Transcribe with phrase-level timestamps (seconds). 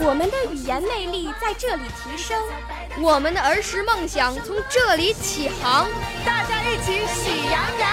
[0.00, 2.42] 我们的语言魅力在这里提升，
[3.00, 5.88] 我们的儿时梦想从这里起航。
[6.24, 7.90] 大家一起喜羊羊。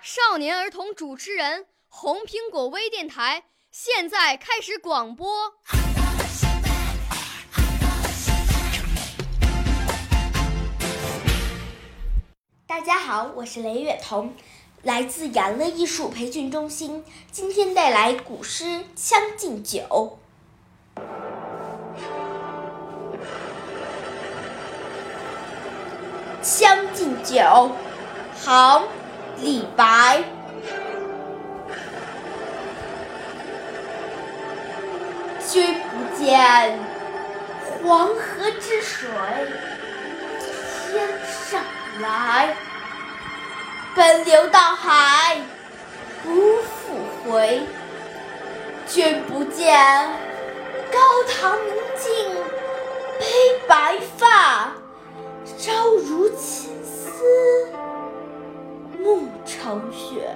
[0.00, 5.52] 少年儿童主持人，红苹果微电台现在开始广播。
[12.66, 14.34] 大家好，我是雷月彤，
[14.82, 18.64] 来自养乐艺术培训中心，今天带来古诗
[18.96, 19.80] 《将进酒》。
[26.42, 27.34] 《将进酒》
[28.44, 28.82] 唐·
[29.40, 30.22] 李白。
[35.48, 36.78] 君不见
[37.84, 39.08] 黄河之水
[40.40, 41.08] 天
[41.50, 41.62] 上
[42.00, 42.56] 来，
[43.94, 45.38] 奔流到海
[46.24, 47.62] 不复回。
[48.86, 49.78] 君不见
[50.90, 52.34] 高堂明镜
[53.18, 53.26] 悲
[53.66, 54.72] 白发，
[55.62, 57.72] 朝如青丝
[58.98, 60.34] 暮成雪。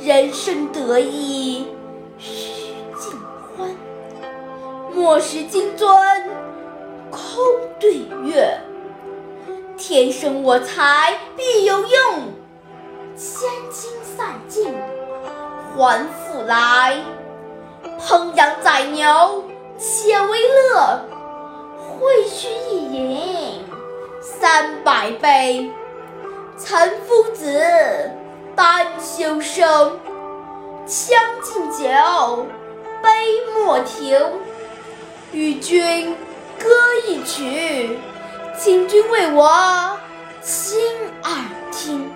[0.00, 1.66] 人生得意
[2.16, 3.10] 须尽
[3.58, 3.68] 欢，
[4.94, 5.88] 莫使金樽
[7.10, 7.20] 空
[7.80, 8.56] 对月。
[9.76, 11.88] 天生我材必有用，
[13.16, 14.72] 千金散尽
[15.74, 17.02] 还复来。
[17.98, 19.42] 烹羊宰牛
[19.76, 21.00] 且为乐，
[21.98, 23.64] 会须一饮
[24.20, 25.70] 三百杯。
[26.58, 28.10] 岑夫子，
[28.54, 29.98] 丹丘生，
[30.86, 32.46] 将进酒，
[33.02, 33.08] 杯
[33.54, 34.18] 莫停。
[35.32, 36.14] 与君
[36.58, 36.68] 歌
[37.06, 37.98] 一曲，
[38.58, 39.98] 请君为我
[40.40, 40.78] 倾
[41.24, 41.34] 耳
[41.70, 42.10] 听。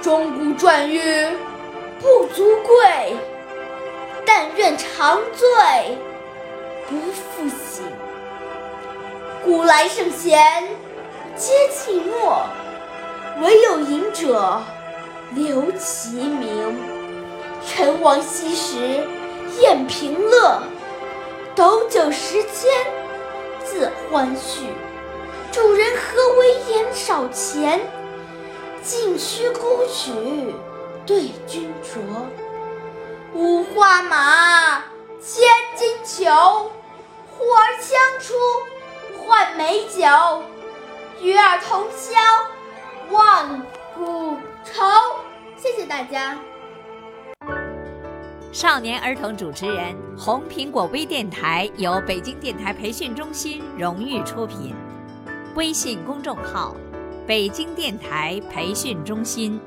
[0.00, 1.00] 钟鼓馔玉
[2.00, 3.16] 不足贵，
[4.24, 5.98] 但愿长醉
[6.88, 7.84] 不复醒。
[9.46, 10.64] 古来圣贤
[11.36, 12.42] 皆寂寞，
[13.40, 14.60] 惟有饮者
[15.36, 16.76] 留其名。
[17.64, 19.06] 陈王昔时
[19.60, 20.60] 宴平乐，
[21.54, 22.68] 斗酒十千
[23.64, 24.64] 恣欢谑。
[25.52, 27.80] 主人何为言少钱？
[28.82, 30.10] 径须沽取
[31.06, 32.00] 对君酌。
[33.32, 34.82] 五花马，
[35.20, 36.68] 千金裘，
[37.38, 38.34] 呼儿将出
[39.26, 40.06] 换美酒。
[41.20, 42.14] 与尔同销
[43.10, 43.60] 万
[43.92, 44.84] 古愁。
[45.56, 46.38] 谢谢大家。
[48.52, 54.74] 少年儿童主持人，红苹果微电台由北京电台培训中心荣誉出品，
[55.56, 56.76] 微信公众号：
[57.26, 59.60] 北京电台培训中心。